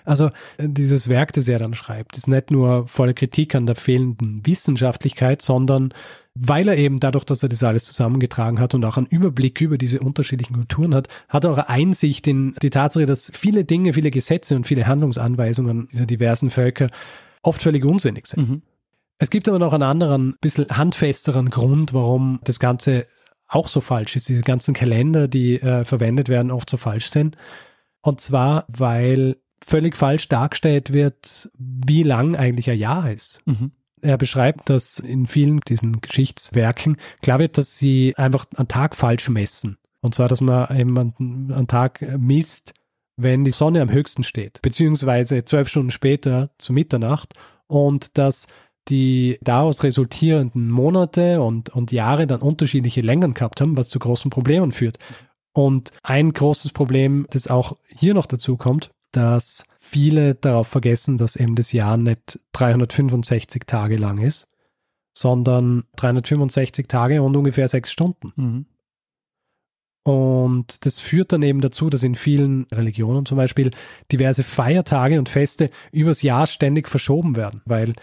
[0.05, 3.76] Also äh, dieses Werk, das er dann schreibt, ist nicht nur voller Kritik an der
[3.76, 5.92] fehlenden Wissenschaftlichkeit, sondern
[6.35, 9.76] weil er eben dadurch, dass er das alles zusammengetragen hat und auch einen Überblick über
[9.76, 13.92] diese unterschiedlichen Kulturen hat, hat er auch eine Einsicht in die Tatsache, dass viele Dinge,
[13.92, 16.88] viele Gesetze und viele Handlungsanweisungen dieser diversen Völker
[17.42, 18.48] oft völlig unsinnig sind.
[18.48, 18.62] Mhm.
[19.18, 23.07] Es gibt aber noch einen anderen, bisschen handfesteren Grund, warum das Ganze
[23.48, 24.29] auch so falsch ist.
[24.29, 27.37] Diese ganzen Kalender, die äh, verwendet werden, oft so falsch sind.
[28.02, 33.40] Und zwar, weil völlig falsch dargestellt wird, wie lang eigentlich ein Jahr ist.
[33.46, 33.72] Mhm.
[34.02, 39.29] Er beschreibt, dass in vielen diesen Geschichtswerken klar wird, dass sie einfach einen Tag falsch
[39.29, 39.79] messen.
[40.00, 42.74] Und zwar, dass man eben einen Tag misst,
[43.16, 47.35] wenn die Sonne am höchsten steht, beziehungsweise zwölf Stunden später zu Mitternacht
[47.66, 48.46] und dass
[48.88, 54.31] die daraus resultierenden Monate und, und Jahre dann unterschiedliche Längen gehabt haben, was zu großen
[54.31, 54.99] Problemen führt.
[55.53, 61.37] Und ein großes Problem, das auch hier noch dazu kommt, dass viele darauf vergessen, dass
[61.37, 64.46] eben das Jahr nicht 365 Tage lang ist,
[65.14, 68.33] sondern 365 Tage und ungefähr sechs Stunden.
[68.37, 68.66] Mhm.
[70.07, 73.72] Und das führt dann eben dazu, dass in vielen Religionen zum Beispiel
[74.12, 77.94] diverse Feiertage und Feste übers Jahr ständig verschoben werden, weil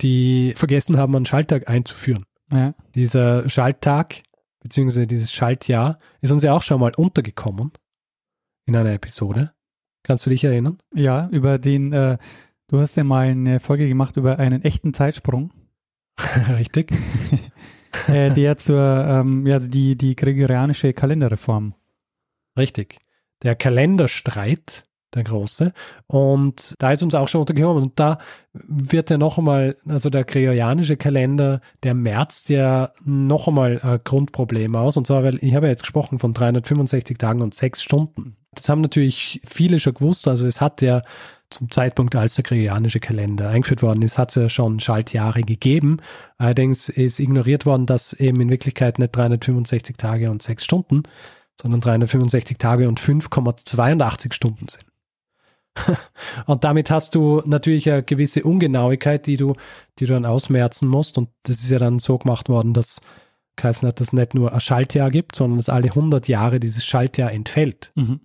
[0.00, 2.24] die vergessen haben, einen Schalttag einzuführen.
[2.52, 2.74] Ja.
[2.94, 4.22] Dieser Schalttag,
[4.60, 7.72] beziehungsweise dieses Schaltjahr, ist uns ja auch schon mal untergekommen
[8.66, 9.52] in einer Episode.
[10.02, 10.78] Kannst du dich erinnern?
[10.94, 12.18] Ja, über den, äh,
[12.68, 15.52] du hast ja mal eine Folge gemacht über einen echten Zeitsprung.
[16.48, 16.92] Richtig.
[18.06, 21.74] äh, der zur, ähm, ja, die, die gregorianische Kalenderreform.
[22.56, 22.98] Richtig.
[23.42, 24.84] Der Kalenderstreit
[25.16, 25.72] der große.
[26.06, 27.82] Und da ist uns auch schon untergekommen.
[27.82, 28.18] Und da
[28.52, 34.76] wird ja noch einmal, also der gregorianische Kalender, der merzt ja noch einmal ein Grundproblem
[34.76, 34.96] aus.
[34.96, 38.36] Und zwar, weil ich habe ja jetzt gesprochen von 365 Tagen und sechs Stunden.
[38.54, 40.28] Das haben natürlich viele schon gewusst.
[40.28, 41.02] Also es hat ja
[41.50, 45.98] zum Zeitpunkt, als der gregorianische Kalender eingeführt worden ist, hat es ja schon Schaltjahre gegeben.
[46.38, 51.04] Allerdings ist ignoriert worden, dass eben in Wirklichkeit nicht 365 Tage und sechs Stunden,
[51.60, 54.84] sondern 365 Tage und 5,82 Stunden sind.
[56.46, 59.54] Und damit hast du natürlich eine gewisse Ungenauigkeit, die du,
[59.98, 61.18] die du dann ausmerzen musst.
[61.18, 63.00] Und das ist ja dann so gemacht worden, dass
[63.56, 66.84] geheißen hat, dass es nicht nur ein Schaltjahr gibt, sondern dass alle 100 Jahre dieses
[66.84, 67.92] Schaltjahr entfällt.
[67.94, 68.20] Mhm.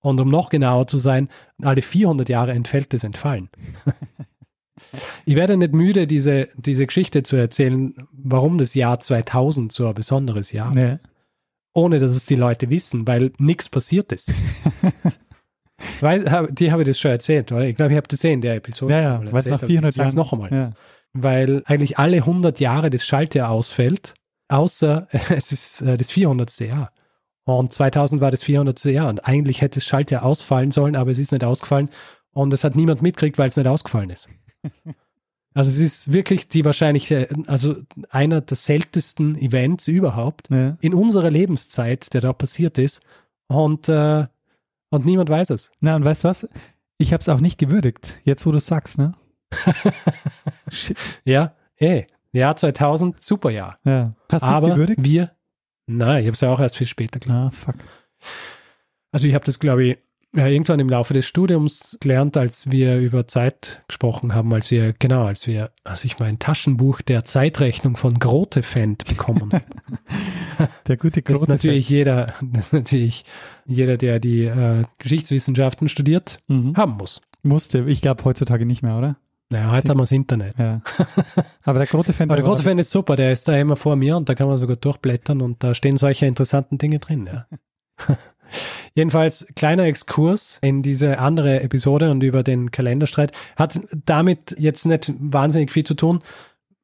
[0.00, 1.28] Und um noch genauer zu sein,
[1.62, 3.48] alle 400 Jahre entfällt es entfallen.
[5.24, 9.94] ich werde nicht müde, diese, diese Geschichte zu erzählen, warum das Jahr 2000 so ein
[9.94, 10.74] besonderes Jahr.
[10.74, 10.98] Nee.
[11.72, 14.32] Ohne dass es die Leute wissen, weil nichts passiert ist.
[16.00, 17.62] Weil, die habe ich das schon erzählt, oder?
[17.62, 18.94] Ich glaube, ich habe das eh in der Episode.
[18.94, 20.14] Ja, ja, weil es nach 400 Jahren.
[20.14, 20.52] noch einmal.
[20.52, 20.70] Ja.
[21.12, 24.14] Weil eigentlich alle 100 Jahre das Schaltjahr ausfällt,
[24.48, 26.58] außer es ist äh, das 400.
[26.60, 26.92] Jahr.
[27.44, 28.84] Und 2000 war das 400.
[28.86, 29.08] Jahr.
[29.08, 31.90] Und eigentlich hätte das Schaltjahr ausfallen sollen, aber es ist nicht ausgefallen.
[32.32, 34.28] Und es hat niemand mitgekriegt, weil es nicht ausgefallen ist.
[35.56, 37.76] Also es ist wirklich die wahrscheinlich, äh, also
[38.10, 40.76] einer der seltensten Events überhaupt ja.
[40.80, 43.02] in unserer Lebenszeit, der da passiert ist.
[43.46, 44.24] Und äh,
[44.94, 45.70] und niemand weiß es.
[45.80, 46.48] Na, und weißt du was?
[46.98, 49.14] Ich habe es auch nicht gewürdigt, jetzt wo du es sagst, ne?
[50.68, 50.96] Shit.
[51.24, 53.76] Ja, ey, Jahr 2000, super Jahr.
[53.84, 54.14] Ja.
[54.30, 55.02] Hast du es gewürdigt?
[55.02, 55.30] wir,
[55.86, 57.46] nein, ich habe es ja auch erst viel später gelernt.
[57.46, 57.76] Ah, fuck.
[59.12, 59.98] Also ich habe das, glaube ich,
[60.36, 64.92] ja, irgendwann im Laufe des Studiums gelernt, als wir über Zeit gesprochen haben, als wir,
[64.92, 69.50] genau, als wir, als ich mein Taschenbuch der Zeitrechnung von Grotefend bekommen.
[70.88, 71.28] der gute Grotefend.
[71.28, 73.24] Das ist natürlich jeder, das ist natürlich
[73.64, 76.76] jeder, der die äh, Geschichtswissenschaften studiert, mhm.
[76.76, 77.22] haben muss.
[77.42, 79.16] Musste, ich glaube heutzutage nicht mehr, oder?
[79.50, 80.58] Naja, heute haben wir das Internet.
[80.58, 80.80] Ja.
[81.62, 82.30] Aber der Grotefend.
[82.30, 84.56] Aber der Grotefend ist super, der ist da immer vor mir und da kann man
[84.56, 87.46] sogar durchblättern und da stehen solche interessanten Dinge drin, ja.
[88.94, 95.12] Jedenfalls kleiner Exkurs in diese andere Episode und über den Kalenderstreit hat damit jetzt nicht
[95.18, 96.20] wahnsinnig viel zu tun,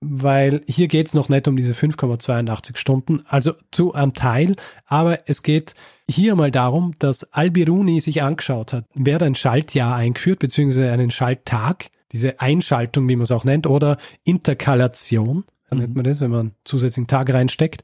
[0.00, 4.56] weil hier geht es noch nicht um diese 5,82 Stunden, also zu einem Teil,
[4.86, 5.74] aber es geht
[6.08, 11.10] hier mal darum, dass Al-Biruni sich angeschaut hat, wer hat ein Schaltjahr eingeführt, beziehungsweise einen
[11.10, 15.78] Schalttag, diese Einschaltung, wie man es auch nennt, oder Interkalation, mhm.
[15.78, 17.82] nennt man das, wenn man zusätzlichen Tag reinsteckt.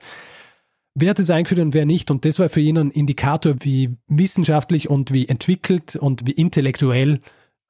[0.97, 2.11] Wer hat es eingeführt und wer nicht.
[2.11, 7.21] Und das war für ihn ein Indikator, wie wissenschaftlich und wie entwickelt und wie intellektuell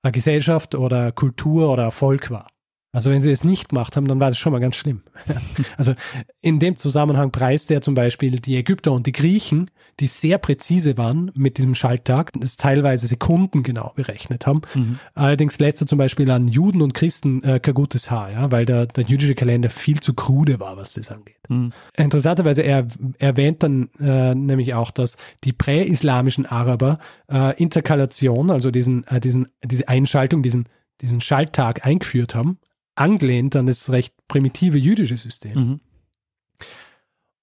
[0.02, 2.48] eine Gesellschaft oder Kultur oder Erfolg war.
[2.96, 5.02] Also wenn sie es nicht gemacht haben, dann war das schon mal ganz schlimm.
[5.76, 5.92] also
[6.40, 10.96] in dem Zusammenhang preist er zum Beispiel die Ägypter und die Griechen, die sehr präzise
[10.96, 14.62] waren mit diesem Schalttag, das teilweise Sekunden genau berechnet haben.
[14.74, 14.98] Mhm.
[15.12, 18.64] Allerdings lässt er zum Beispiel an Juden und Christen äh, kein gutes Haar, ja, weil
[18.64, 21.36] der, der jüdische Kalender viel zu krude war, was das angeht.
[21.50, 21.74] Mhm.
[21.98, 22.86] Interessanterweise, er
[23.18, 26.96] erwähnt dann äh, nämlich auch, dass die präislamischen Araber
[27.30, 30.66] äh, Interkalation, also diesen, äh, diesen, diese Einschaltung, diesen,
[31.02, 32.58] diesen Schalttag eingeführt haben
[32.96, 35.54] angelehnt an das recht primitive jüdische System.
[35.54, 35.80] Mhm.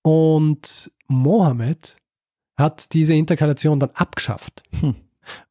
[0.03, 1.97] Und Mohammed
[2.57, 4.95] hat diese Interkalation dann abgeschafft, hm.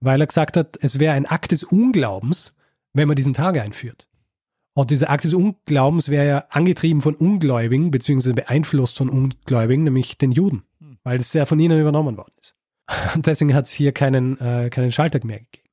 [0.01, 2.55] weil er gesagt hat, es wäre ein Akt des Unglaubens,
[2.93, 4.09] wenn man diesen Tag einführt.
[4.75, 10.17] Und dieser Akt des Unglaubens wäre ja angetrieben von Ungläubigen, beziehungsweise beeinflusst von Ungläubigen, nämlich
[10.17, 10.99] den Juden, hm.
[11.03, 12.55] weil das ja von ihnen übernommen worden ist.
[13.15, 15.69] Und deswegen hat es hier keinen, äh, keinen Schalttag mehr gegeben.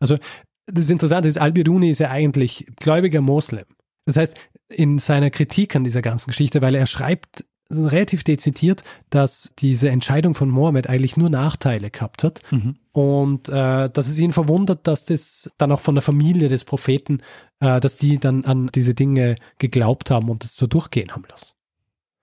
[0.00, 0.18] Also
[0.66, 3.64] das Interessante ist, Al-Biruni ist ja eigentlich gläubiger Moslem.
[4.06, 4.36] Das heißt,
[4.68, 10.34] in seiner Kritik an dieser ganzen Geschichte, weil er schreibt relativ dezidiert, dass diese Entscheidung
[10.34, 12.76] von Mohammed eigentlich nur Nachteile gehabt hat mhm.
[12.92, 17.22] und äh, dass es ihn verwundert, dass das dann auch von der Familie des Propheten,
[17.60, 21.48] äh, dass die dann an diese Dinge geglaubt haben und es so durchgehen haben lassen.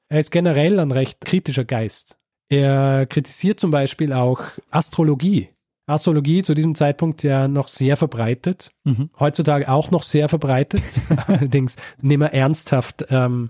[0.10, 2.18] Er ist generell ein recht kritischer Geist.
[2.50, 5.50] Er kritisiert zum Beispiel auch Astrologie.
[5.88, 9.10] Astrologie zu diesem Zeitpunkt ja noch sehr verbreitet, mhm.
[9.20, 10.84] heutzutage auch noch sehr verbreitet,
[11.28, 13.50] allerdings nicht mehr ernsthaft, ähm,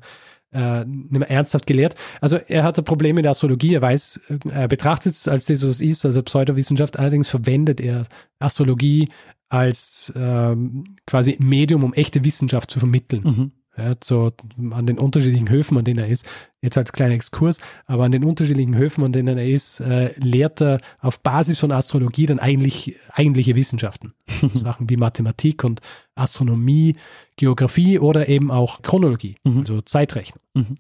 [0.54, 1.96] äh, nicht mehr ernsthaft gelehrt.
[2.20, 5.70] Also er hatte Probleme mit der Astrologie, er weiß, er betrachtet es als das, was
[5.70, 8.06] es ist, also Pseudowissenschaft, allerdings verwendet er
[8.40, 9.10] Astrologie
[9.50, 13.24] als ähm, quasi Medium, um echte Wissenschaft zu vermitteln.
[13.24, 13.52] Mhm
[13.84, 14.32] ja, so
[14.72, 16.26] an den unterschiedlichen Höfen, an denen er ist,
[16.62, 20.62] jetzt als kleiner Exkurs, aber an den unterschiedlichen Höfen, an denen er ist, äh, lehrt
[20.62, 24.14] er auf Basis von Astrologie dann eigentlich eigentliche Wissenschaften.
[24.54, 25.82] Sachen wie Mathematik und
[26.16, 26.96] Astronomie,
[27.36, 29.60] Geografie oder eben auch Chronologie, mhm.
[29.60, 30.42] also Zeitrechnung.
[30.54, 30.78] Mhm.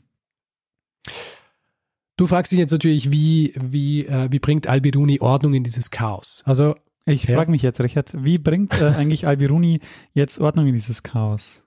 [2.17, 6.43] Du fragst dich jetzt natürlich, wie, wie, äh, wie bringt Al-Biruni Ordnung in dieses Chaos?
[6.45, 7.35] Also ich ja.
[7.35, 9.79] frage mich jetzt, Richard, wie bringt äh, eigentlich Al-Biruni
[10.13, 11.63] jetzt Ordnung in dieses Chaos?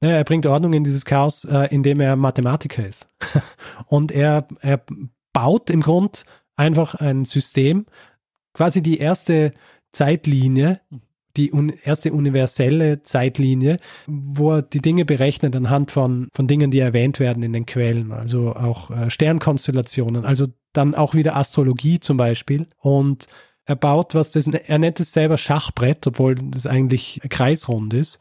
[0.00, 3.08] Naja, er bringt Ordnung in dieses Chaos, äh, indem er Mathematiker ist.
[3.86, 4.82] Und er, er
[5.32, 6.24] baut im Grund
[6.56, 7.86] einfach ein System,
[8.54, 9.52] quasi die erste
[9.92, 10.80] Zeitlinie,
[11.36, 16.78] die un erste universelle Zeitlinie, wo er die Dinge berechnet anhand von, von Dingen, die
[16.78, 22.16] erwähnt werden in den Quellen, also auch äh, Sternkonstellationen, also dann auch wieder Astrologie zum
[22.16, 22.66] Beispiel.
[22.78, 23.28] Und
[23.64, 28.18] er baut was, das, er nennt es selber Schachbrett, obwohl das eigentlich kreisrund ist.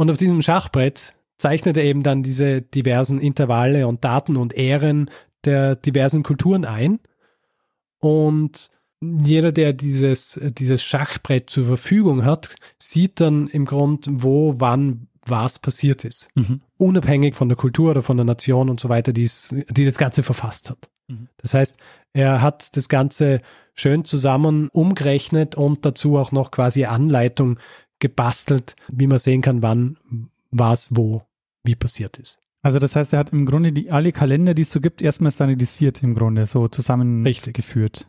[0.00, 5.10] Und auf diesem Schachbrett zeichnet er eben dann diese diversen Intervalle und Daten und Ähren
[5.44, 7.00] der diversen Kulturen ein.
[7.98, 8.70] Und
[9.02, 15.58] jeder, der dieses, dieses Schachbrett zur Verfügung hat, sieht dann im Grund, wo, wann, was
[15.58, 16.30] passiert ist.
[16.34, 16.62] Mhm.
[16.78, 20.70] Unabhängig von der Kultur oder von der Nation und so weiter, die das Ganze verfasst
[20.70, 20.88] hat.
[21.08, 21.28] Mhm.
[21.36, 21.78] Das heißt,
[22.14, 23.42] er hat das Ganze
[23.74, 27.58] schön zusammen umgerechnet und dazu auch noch quasi Anleitung
[28.00, 29.96] gebastelt, wie man sehen kann, wann,
[30.50, 31.22] was, wo,
[31.64, 32.40] wie passiert ist.
[32.62, 35.32] Also das heißt, er hat im Grunde die, alle Kalender, die es so gibt, erstmal
[35.32, 38.06] standardisiert im Grunde, so zusammengeführt.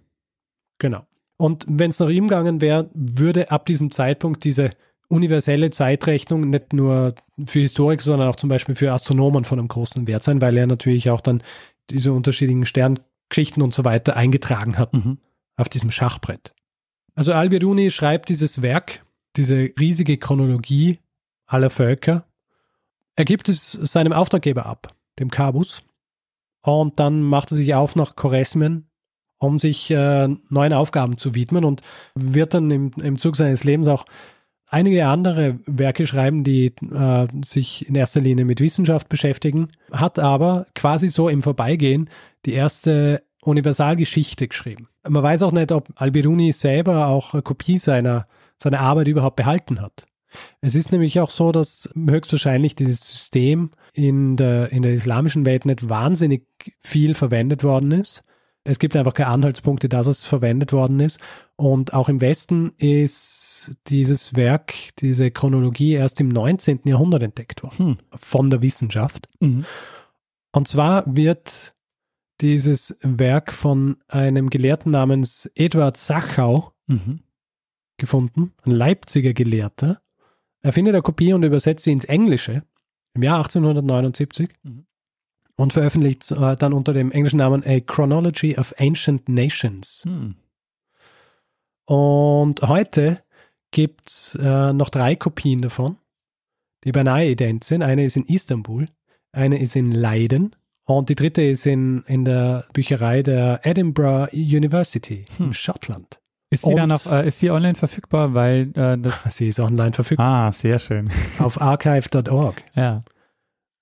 [0.79, 1.05] Genau.
[1.37, 4.71] Und wenn es nach ihm gegangen wäre, würde ab diesem Zeitpunkt diese
[5.07, 10.07] universelle Zeitrechnung nicht nur für Historiker, sondern auch zum Beispiel für Astronomen von einem großen
[10.07, 11.41] Wert sein, weil er natürlich auch dann
[11.89, 15.17] diese unterschiedlichen Sterngeschichten und so weiter eingetragen hat mhm.
[15.57, 16.53] auf diesem Schachbrett.
[17.15, 19.03] Also Al-Biruni schreibt dieses Werk
[19.35, 20.99] diese riesige Chronologie
[21.45, 22.25] aller Völker.
[23.15, 25.83] Er gibt es seinem Auftraggeber ab, dem Kabus.
[26.63, 28.87] Und dann macht er sich auf nach Choresmien,
[29.37, 31.81] um sich äh, neuen Aufgaben zu widmen und
[32.15, 34.05] wird dann im, im Zug seines Lebens auch
[34.69, 40.67] einige andere Werke schreiben, die äh, sich in erster Linie mit Wissenschaft beschäftigen, hat aber
[40.75, 42.09] quasi so im Vorbeigehen
[42.45, 44.87] die erste Universalgeschichte geschrieben.
[45.07, 48.27] Man weiß auch nicht, ob Albiruni selber auch Kopie seiner
[48.61, 50.05] seine Arbeit überhaupt behalten hat.
[50.61, 55.65] Es ist nämlich auch so, dass höchstwahrscheinlich dieses System in der, in der islamischen Welt
[55.65, 56.47] nicht wahnsinnig
[56.79, 58.23] viel verwendet worden ist.
[58.63, 61.19] Es gibt einfach keine Anhaltspunkte, dass es verwendet worden ist.
[61.55, 66.81] Und auch im Westen ist dieses Werk, diese Chronologie erst im 19.
[66.85, 67.97] Jahrhundert entdeckt worden hm.
[68.15, 69.27] von der Wissenschaft.
[69.39, 69.65] Mhm.
[70.51, 71.73] Und zwar wird
[72.39, 77.21] dieses Werk von einem Gelehrten namens Eduard Sachau mhm
[78.01, 80.01] gefunden, ein Leipziger Gelehrter.
[80.61, 82.63] Er findet eine Kopie und übersetzt sie ins Englische
[83.13, 84.49] im Jahr 1879.
[84.63, 84.85] Mhm.
[85.55, 90.03] und veröffentlicht äh, dann unter dem englischen Namen A Chronology of Ancient Nations.
[90.05, 90.35] Hm.
[91.85, 93.21] Und heute
[93.71, 95.97] gibt es äh, noch drei Kopien davon,
[96.83, 97.83] die beinahe ident sind.
[97.83, 98.87] Eine ist in Istanbul,
[99.33, 105.25] eine ist in Leiden und die dritte ist in, in der Bücherei der Edinburgh University
[105.37, 105.47] Hm.
[105.47, 106.19] in Schottland.
[106.51, 108.33] Ist die Und- dann auf, äh, ist die online verfügbar?
[108.33, 109.23] Weil äh, das.
[109.35, 111.09] Sie ist online verfügbar Ah, sehr schön.
[111.39, 112.61] auf archive.org.
[112.75, 113.01] Ja.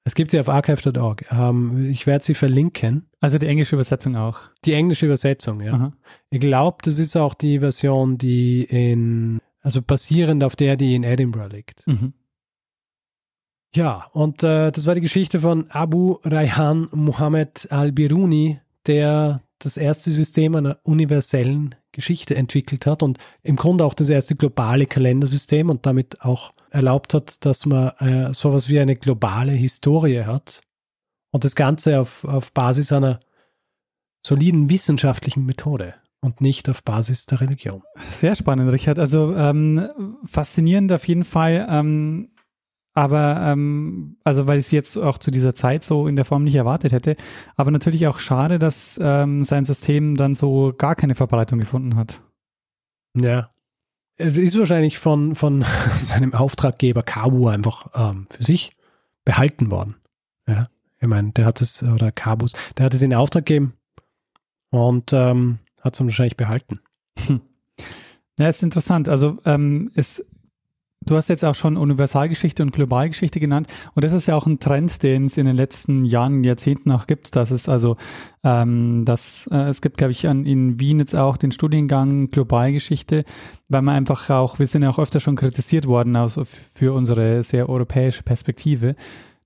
[0.06, 1.26] Es gibt sie auf archive.org.
[1.32, 3.10] Ähm, ich werde sie verlinken.
[3.20, 4.40] Also die englische Übersetzung auch.
[4.66, 5.74] Die englische Übersetzung, ja.
[5.74, 5.92] Aha.
[6.30, 11.04] Ich glaube, das ist auch die Version, die in, also basierend auf der, die in
[11.04, 11.86] Edinburgh liegt.
[11.86, 12.14] Mhm.
[13.76, 20.12] Ja, und äh, das war die Geschichte von Abu Rayhan Muhammad al-Biruni, der das erste
[20.12, 25.86] System einer universellen Geschichte entwickelt hat und im Grunde auch das erste globale Kalendersystem und
[25.86, 30.62] damit auch erlaubt hat, dass man äh, sowas wie eine globale Historie hat
[31.32, 33.19] und das Ganze auf, auf Basis einer
[34.26, 37.84] soliden wissenschaftlichen Methode und nicht auf Basis der Religion.
[38.10, 39.00] Sehr spannend, Richard.
[39.00, 41.67] Also ähm, faszinierend auf jeden Fall.
[41.69, 42.30] Ähm,
[43.00, 46.44] aber ähm, also weil ich es jetzt auch zu dieser Zeit so in der Form
[46.44, 47.16] nicht erwartet hätte.
[47.56, 52.20] Aber natürlich auch schade, dass ähm, sein System dann so gar keine Verbreitung gefunden hat.
[53.16, 53.52] Ja.
[54.18, 55.64] Es ist wahrscheinlich von, von
[55.96, 58.74] seinem Auftraggeber Kabu einfach ähm, für sich
[59.24, 59.96] behalten worden.
[60.46, 60.66] Ja.
[61.00, 63.76] Ich meine, der hat es, oder Kabus, der hat es in Auftrag gegeben
[64.72, 66.82] und ähm, hat es dann wahrscheinlich behalten.
[68.40, 69.10] Ja, ist interessant.
[69.10, 70.26] Also ähm, es,
[71.06, 74.60] du hast jetzt auch schon Universalgeschichte und Globalgeschichte genannt und das ist ja auch ein
[74.60, 77.96] Trend, den es in den letzten Jahren, Jahrzehnten auch gibt, dass es also,
[78.44, 83.24] ähm, dass äh, es gibt, glaube ich, an, in Wien jetzt auch den Studiengang Globalgeschichte,
[83.68, 87.44] weil man einfach auch, wir sind ja auch öfter schon kritisiert worden also für unsere
[87.44, 88.96] sehr europäische Perspektive,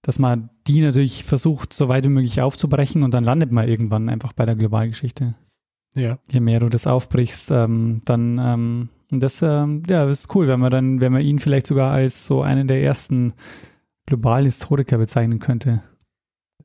[0.02, 4.10] dass man die natürlich versucht, so weit wie möglich aufzubrechen und dann landet man irgendwann
[4.10, 5.36] einfach bei der Globalgeschichte
[5.96, 6.18] Ja.
[6.30, 10.47] je mehr du das aufbrichst, ähm, dann ähm, und das ähm, ja, das ist cool,
[10.47, 13.34] wenn man dann, wenn man ihn vielleicht sogar als so einen der ersten
[14.06, 15.84] globalen Historiker bezeichnen könnte.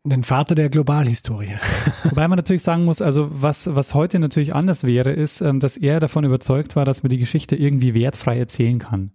[0.05, 1.57] Den Vater der Globalhistorie.
[2.05, 5.77] Wobei man natürlich sagen muss, also was, was heute natürlich anders wäre, ist, ähm, dass
[5.77, 9.13] er davon überzeugt war, dass man die Geschichte irgendwie wertfrei erzählen kann.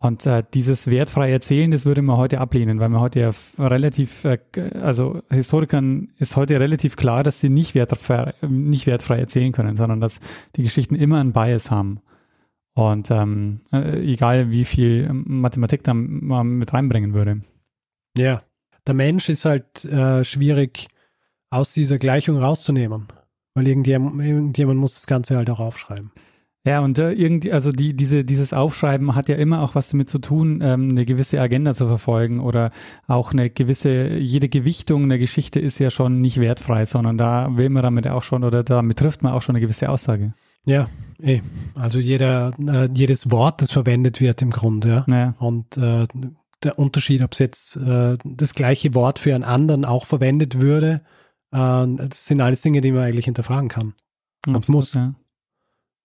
[0.00, 4.24] Und äh, dieses wertfrei Erzählen, das würde man heute ablehnen, weil man heute ja relativ,
[4.24, 4.38] äh,
[4.80, 10.00] also Historikern ist heute relativ klar, dass sie nicht wertfrei, nicht wertfrei erzählen können, sondern
[10.00, 10.20] dass
[10.54, 12.00] die Geschichten immer einen Bias haben.
[12.74, 17.40] Und ähm, äh, egal wie viel Mathematik da man mit reinbringen würde.
[18.16, 18.42] Ja.
[18.86, 20.86] Der Mensch ist halt äh, schwierig
[21.50, 23.08] aus dieser Gleichung rauszunehmen.
[23.54, 26.12] Weil irgendjemand, irgendjemand muss das Ganze halt auch aufschreiben.
[26.68, 30.10] Ja, und äh, irgendwie, also die, diese, dieses Aufschreiben hat ja immer auch was damit
[30.10, 32.72] zu tun, ähm, eine gewisse Agenda zu verfolgen oder
[33.06, 37.70] auch eine gewisse, jede Gewichtung der Geschichte ist ja schon nicht wertfrei, sondern da will
[37.70, 40.34] man damit auch schon oder damit trifft man auch schon eine gewisse Aussage.
[40.66, 40.90] Ja,
[41.22, 41.40] eh.
[41.74, 45.04] Also jeder, äh, jedes Wort, das verwendet wird im Grunde, ja.
[45.06, 46.06] Naja, Und äh,
[46.62, 51.00] der Unterschied, ob es jetzt äh, das gleiche Wort für einen anderen auch verwendet würde,
[51.50, 53.94] äh, das sind alles Dinge, die man eigentlich hinterfragen kann,
[54.46, 54.92] absolut, muss.
[54.92, 55.14] Ja.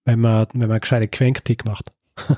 [0.05, 1.91] Wenn man, wenn man gescheite Quenkkritik macht.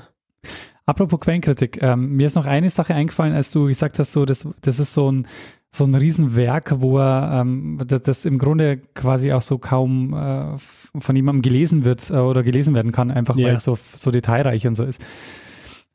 [0.86, 4.48] Apropos Quellenkritik, ähm, mir ist noch eine Sache eingefallen, als du gesagt hast, so das,
[4.60, 5.26] das ist so ein
[5.72, 10.56] so ein Riesenwerk, wo er ähm, das, das im Grunde quasi auch so kaum äh,
[10.56, 13.48] von jemandem gelesen wird äh, oder gelesen werden kann, einfach Ja.
[13.48, 15.04] weil es so, so detailreich und so ist.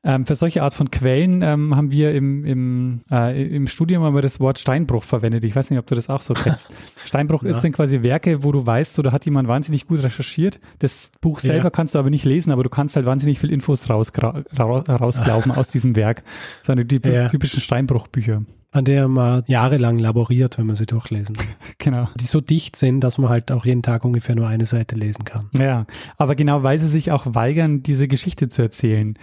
[0.04, 4.24] Ähm, für solche Art von Quellen ähm, haben wir im, im, äh, im Studium aber
[4.24, 5.46] das Wort Steinbruch verwendet.
[5.46, 6.70] Ich weiß nicht, ob du das auch so kennst.
[7.06, 7.52] Steinbruch Ja.
[7.52, 10.60] ist sind quasi Werke, wo du weißt, so, da hat jemand wahnsinnig gut recherchiert.
[10.80, 11.52] Das Buch Ja.
[11.54, 15.70] selber kannst du aber nicht lesen, aber du kannst halt wahnsinnig viel Infos rausglauben aus
[15.70, 16.24] diesem Werk.
[16.66, 17.28] Das sind die Ja.
[17.28, 18.44] typischen Steinbruchbücher.
[18.74, 21.46] An der man jahrelang laboriert, wenn man sie durchlesen will.
[21.78, 22.08] Genau.
[22.20, 25.26] Die so dicht sind, dass man halt auch jeden Tag ungefähr nur eine Seite lesen
[25.26, 25.50] kann.
[25.58, 25.86] Ja,
[26.18, 29.16] aber genau, weil sie sich auch weigern, diese Geschichte zu erzählen.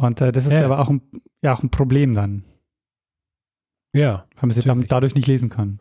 [0.00, 0.64] Und äh, das ist Ja.
[0.64, 1.02] aber auch ein,
[1.42, 2.44] ja, auch ein Problem dann,
[3.94, 5.80] Ja, weil man sie dadurch nicht lesen kann.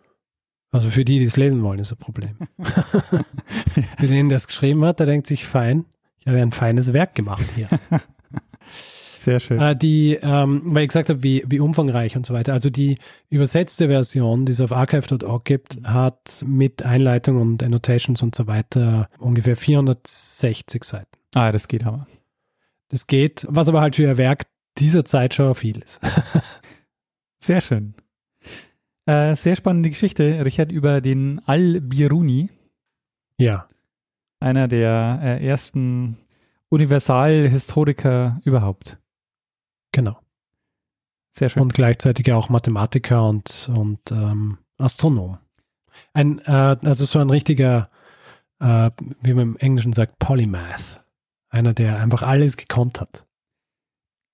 [0.71, 2.35] also für die, die es lesen wollen, ist ein Problem.
[3.97, 5.85] für den, der es geschrieben hat, der denkt sich, fein,
[6.19, 7.69] ich habe ja ein feines Werk gemacht hier.
[9.17, 9.59] Sehr schön.
[9.59, 12.53] Äh, die, ähm, weil ich gesagt habe, wie, wie umfangreich und so weiter.
[12.53, 12.97] Also die
[13.29, 19.09] übersetzte Version, die es auf archive.org gibt, hat mit Einleitung und Annotations und so weiter
[19.17, 21.11] ungefähr 460 Seiten.
[21.35, 22.07] Ah, das geht aber.
[22.89, 24.45] Das geht, was aber halt für ein Werk
[24.77, 25.99] dieser Zeit schon viel ist.
[27.39, 27.93] Sehr schön.
[29.05, 32.49] Äh, sehr spannende Geschichte, Richard, über den Al-Biruni,
[33.39, 33.67] ja,
[34.39, 36.17] einer der äh, ersten
[36.69, 38.99] Universalhistoriker überhaupt.
[39.91, 40.19] genau.
[41.31, 41.63] Sehr schön.
[41.63, 45.37] Und gleichzeitig auch Mathematiker und, und ähm, Astronom.
[46.13, 47.89] Ein, äh, also so ein richtiger,
[48.59, 48.91] äh,
[49.21, 51.03] wie man im Englischen sagt, Polymath.
[51.49, 53.25] Einer, der einfach alles gekonnt hat.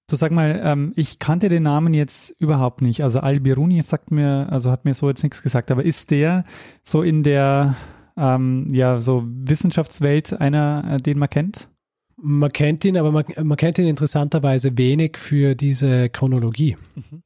[0.07, 3.01] Du sag mal, ähm, ich kannte den Namen jetzt überhaupt nicht.
[3.01, 6.45] Also Al-Biruni sagt mir, also hat mir so jetzt nichts gesagt, aber ist der
[6.84, 7.76] so in der
[8.16, 11.70] ähm, ja, so Wissenschaftswelt einer, äh, den man kennt?
[12.18, 16.78] Man kennt ihn, aber man, man kennt ihn interessanterweise wenig für diese Chronologie.
[16.95, 17.24] Mhm.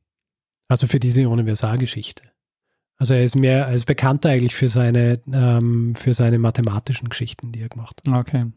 [0.68, 2.24] Also für diese Universalgeschichte.
[2.98, 7.62] Also er ist mehr als bekannt eigentlich für seine, ähm, für seine mathematischen Geschichten, die
[7.62, 8.14] er gemacht hat.
[8.14, 8.48] Okay.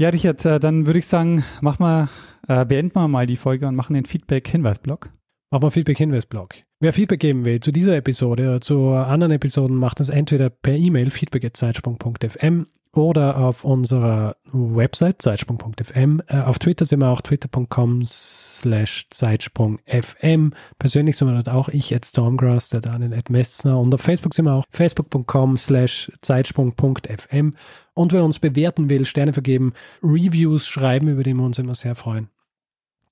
[0.00, 2.08] Ja, Richard, äh, dann würde ich sagen, mach mal,
[2.48, 5.10] äh, beenden wir mal die Folge und machen den Feedback-Hinweis-Blog.
[5.50, 6.54] Machen wir Feedback-Hinweis-Blog.
[6.80, 10.74] Wer Feedback geben will zu dieser Episode oder zu anderen Episoden, macht das entweder per
[10.74, 16.22] E-Mail feedback.zeitsprung.fm oder auf unserer Website zeitsprung.fm.
[16.26, 20.52] Äh, auf Twitter sind wir auch twitter.com slash zeitsprung.fm.
[20.78, 24.34] Persönlich sind wir dort auch ich at Stormgrass, der Daniel at Messner und auf Facebook
[24.34, 27.54] sind wir auch facebook.com slash zeitsprung.fm
[27.94, 29.72] und wer uns bewerten will, Sterne vergeben,
[30.02, 32.28] Reviews schreiben, über die wir uns immer sehr freuen,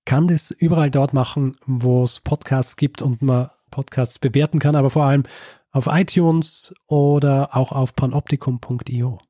[0.05, 4.91] kann das überall dort machen, wo es Podcasts gibt und man Podcasts bewerten kann, aber
[4.91, 5.25] vor allem
[5.71, 9.21] auf iTunes oder auch auf panoptikum.io.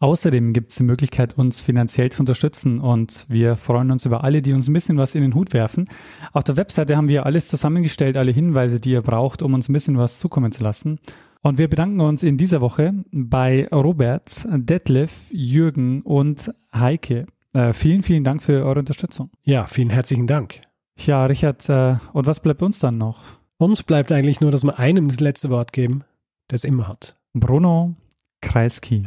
[0.00, 4.42] Außerdem gibt es die Möglichkeit, uns finanziell zu unterstützen und wir freuen uns über alle,
[4.42, 5.88] die uns ein bisschen was in den Hut werfen.
[6.32, 9.72] Auf der Webseite haben wir alles zusammengestellt, alle Hinweise, die ihr braucht, um uns ein
[9.72, 11.00] bisschen was zukommen zu lassen.
[11.42, 17.26] Und wir bedanken uns in dieser Woche bei Robert, Detlef, Jürgen und Heike.
[17.52, 19.30] Äh, vielen, vielen Dank für eure Unterstützung.
[19.42, 20.60] Ja, vielen herzlichen Dank.
[20.96, 23.20] Ja, Richard, äh, und was bleibt uns dann noch?
[23.56, 26.04] Uns bleibt eigentlich nur, dass wir einem das letzte Wort geben,
[26.50, 27.16] der es immer hat.
[27.34, 27.96] Bruno
[28.40, 29.04] Kreisky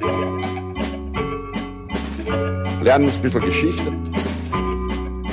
[2.81, 3.91] lernen ein bisschen Geschichte.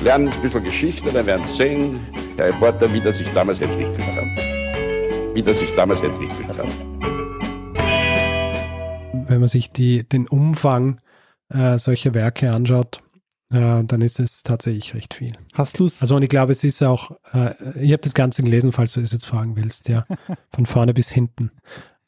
[0.03, 2.01] Lernen ein bisschen Geschichte, dann werden Sie sehen,
[2.37, 5.35] der Reporter, wie das sich damals entwickelt hat.
[5.35, 6.69] Wie das sich damals entwickelt hat.
[9.29, 11.01] Wenn man sich die, den Umfang
[11.49, 13.03] äh, solcher Werke anschaut,
[13.51, 15.33] äh, dann ist es tatsächlich recht viel.
[15.55, 16.03] Hast du es?
[16.03, 19.01] Also und ich glaube, es ist auch, äh, ich habe das Ganze gelesen, falls du
[19.01, 20.03] es jetzt fragen willst, ja,
[20.55, 21.51] von vorne bis hinten.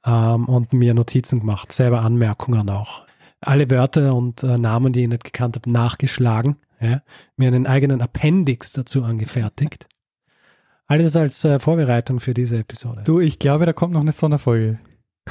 [0.04, 3.09] Ähm, und mir Notizen gemacht, selber Anmerkungen auch
[3.40, 6.56] alle Wörter und äh, Namen, die ich nicht gekannt habe, nachgeschlagen.
[6.80, 7.02] Ja?
[7.36, 9.88] Mir einen eigenen Appendix dazu angefertigt.
[10.86, 13.02] Alles als äh, Vorbereitung für diese Episode.
[13.04, 14.80] Du, ich glaube, da kommt noch eine Sonderfolge.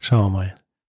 [0.00, 0.54] Schauen wir mal.